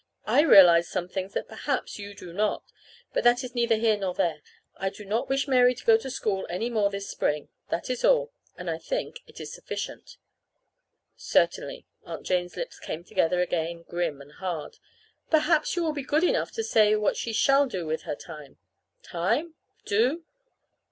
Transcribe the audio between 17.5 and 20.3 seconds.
do with her time." "Time? Do?